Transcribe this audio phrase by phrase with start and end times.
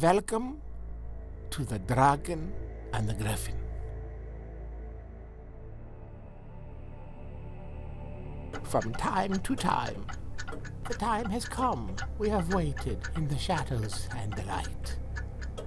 [0.00, 0.62] Welcome
[1.50, 2.50] to the Dragon
[2.94, 3.58] and the Griffin.
[8.62, 10.06] From time to time,
[10.88, 11.94] the time has come.
[12.18, 14.96] We have waited in the shadows and the light.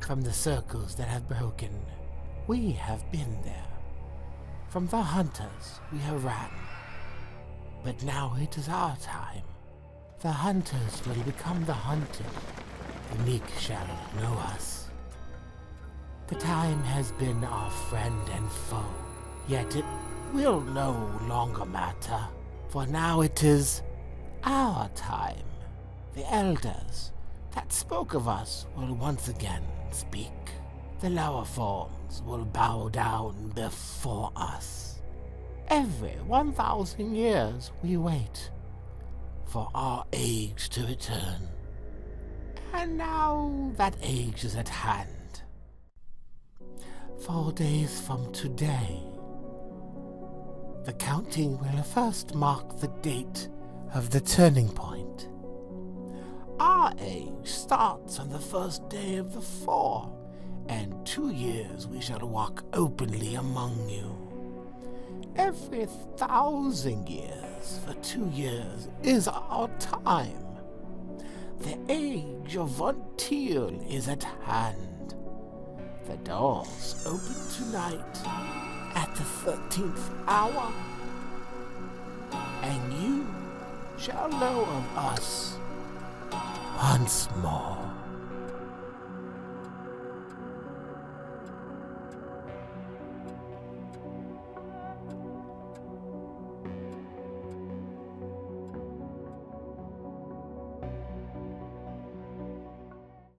[0.07, 1.85] From the circles that have broken,
[2.47, 3.67] we have been there.
[4.69, 6.49] From the hunters, we have ran.
[7.83, 9.43] But now it is our time.
[10.21, 12.25] The hunters will become the hunted.
[13.11, 13.87] The meek shall
[14.19, 14.89] know us.
[16.27, 18.83] The time has been our friend and foe,
[19.47, 19.85] yet it
[20.33, 22.19] will no longer matter,
[22.69, 23.83] for now it is
[24.43, 25.45] our time.
[26.13, 27.11] The elders
[27.53, 30.31] that spoke of us will once again speak.
[30.99, 35.01] The lower forms will bow down before us.
[35.67, 38.51] Every 1,000 years we wait
[39.45, 41.49] for our age to return.
[42.77, 45.41] And now that age is at hand.
[47.25, 49.01] Four days from today,
[50.83, 53.47] the counting will first mark the date
[53.93, 55.29] of the turning point.
[56.59, 60.13] Our age starts on the first day of the four,
[60.67, 64.15] and two years we shall walk openly among you.
[65.37, 70.44] Every thousand years for two years is our time.
[71.65, 75.15] The age of Vontiel is at hand.
[76.05, 78.19] The doors open tonight
[78.93, 80.71] at the thirteenth hour,
[82.61, 83.25] and you
[83.97, 85.57] shall know of us
[86.77, 88.04] once more.